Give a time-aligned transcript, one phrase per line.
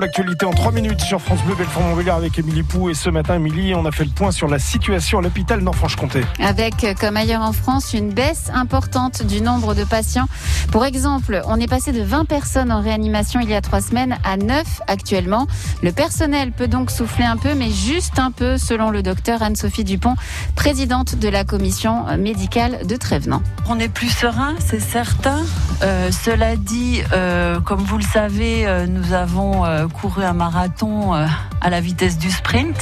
[0.00, 2.88] L'actualité en 3 minutes sur France Bleu Belfort-Montbéliard avec Émilie Pou.
[2.88, 6.20] Et ce matin, Émilie, on a fait le point sur la situation à l'hôpital Nord-Franche-Comté.
[6.38, 10.28] Avec, comme ailleurs en France, une baisse importante du nombre de patients.
[10.70, 14.16] Pour exemple, on est passé de 20 personnes en réanimation il y a 3 semaines
[14.22, 15.48] à 9 actuellement.
[15.82, 19.82] Le personnel peut donc souffler un peu, mais juste un peu, selon le docteur Anne-Sophie
[19.82, 20.14] Dupont,
[20.54, 23.42] présidente de la commission médicale de Trévenant.
[23.68, 25.40] On est plus serein, c'est certain.
[25.82, 31.14] Euh, cela dit, euh, comme vous le savez, euh, nous avons euh, couru un marathon
[31.14, 31.26] euh,
[31.60, 32.76] à la vitesse du sprint.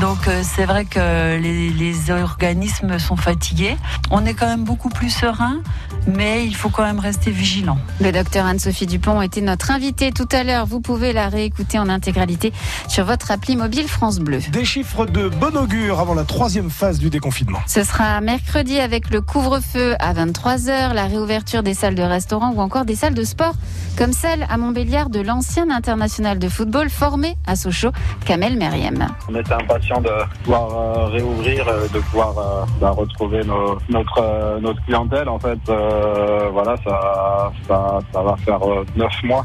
[0.00, 3.76] Donc euh, c'est vrai que les, les, organismes sont fatigués.
[4.10, 5.60] On est quand même beaucoup plus serein,
[6.06, 7.78] mais il faut quand même rester vigilant.
[8.00, 10.66] Le docteur Anne-Sophie Dupont était notre invitée tout à l'heure.
[10.66, 12.52] Vous pouvez la réécouter en intégralité
[12.86, 14.38] sur votre appli mobile France Bleu.
[14.52, 17.58] Des chiffres de bon augure avant la troisième phase du déconfinement.
[17.66, 22.60] Ce sera mercredi avec le couvre-feu à 23h, la réouverture des salles de restaurant ou
[22.60, 23.54] encore des salles de sport,
[23.96, 27.92] comme celle à Montbéliard de l'ancien international de football formé à Sochaux,
[28.24, 29.08] Kamel Meriem.
[29.28, 33.40] On était impatient de pouvoir euh, réouvrir, de pouvoir euh, bah, retrouver
[33.88, 35.28] notre, euh, notre clientèle.
[35.28, 38.60] En fait, euh, voilà, ça, ça, ça, va faire
[38.96, 39.44] neuf mois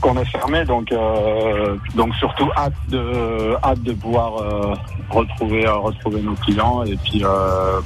[0.00, 0.92] qu'on est fermé, donc,
[1.94, 4.32] donc surtout hâte de, hâte de pouvoir
[5.10, 7.22] retrouver, retrouver nos clients et puis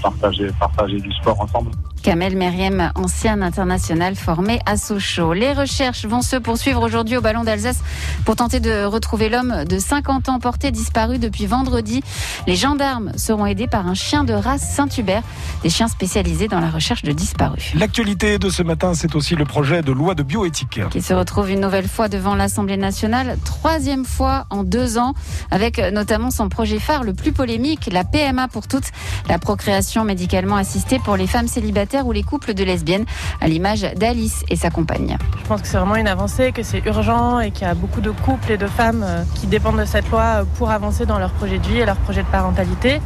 [0.02, 1.70] partager, partager du sport ensemble.
[2.03, 5.34] Kamel Meriem, ancien international formé à Sochaux.
[5.34, 7.78] Les recherches vont se poursuivre aujourd'hui au Ballon d'Alsace
[8.25, 12.03] pour tenter de retrouver l'homme de 50 ans porté disparu depuis vendredi.
[12.48, 15.23] Les gendarmes seront aidés par un chien de race Saint-Hubert,
[15.62, 17.73] des chiens spécialisés dans la recherche de disparus.
[17.77, 20.80] L'actualité de ce matin, c'est aussi le projet de loi de bioéthique.
[20.91, 25.14] Qui se retrouve une nouvelle fois devant l'Assemblée nationale, troisième fois en deux ans,
[25.53, 28.91] avec notamment son projet phare le plus polémique, la PMA pour toutes,
[29.28, 33.04] la procréation médicalement assistée pour les femmes célibataires ou les couples de lesbiennes,
[33.40, 35.18] à l'image d'Alice et sa compagne.
[35.42, 38.00] Je pense que c'est vraiment une avancée, que c'est urgent et qu'il y a beaucoup
[38.00, 41.58] de couples et de femmes qui dépendent de cette loi pour avancer dans leur projet
[41.58, 43.00] de vie et leur projet de parentalité.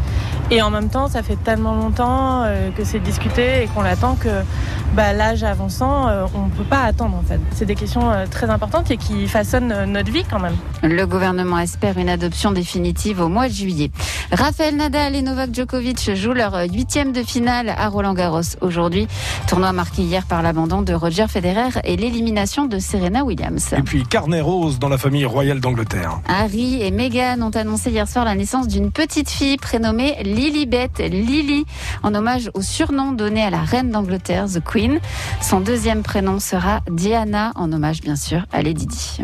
[0.51, 2.45] Et en même temps, ça fait tellement longtemps
[2.77, 4.29] que c'est discuté et qu'on l'attend que
[4.95, 7.41] bah, l'âge avançant, on ne peut pas attendre en fait.
[7.53, 10.55] C'est des questions très importantes et qui façonnent notre vie quand même.
[10.83, 13.91] Le gouvernement espère une adoption définitive au mois de juillet.
[14.31, 18.43] Raphaël Nadal et Novak Djokovic jouent leur huitième de finale à Roland Garros
[18.77, 19.09] aujourd'hui.
[19.49, 23.73] Tournoi marqué hier par l'abandon de Roger Federer et l'élimination de Serena Williams.
[23.73, 26.21] Et puis carnet rose dans la famille royale d'Angleterre.
[26.29, 31.65] Harry et Meghan ont annoncé hier soir la naissance d'une petite fille prénommée Lilibet, Lily,
[32.03, 35.01] en hommage au surnom donné à la reine d'Angleterre, The Queen.
[35.41, 39.23] Son deuxième prénom sera Diana, en hommage bien sûr à Lady Di.